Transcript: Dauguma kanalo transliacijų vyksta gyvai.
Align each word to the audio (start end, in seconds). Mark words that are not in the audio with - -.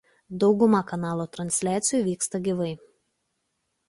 Dauguma 0.43 0.79
kanalo 0.91 1.27
transliacijų 1.37 1.99
vyksta 2.07 2.41
gyvai. 2.49 2.71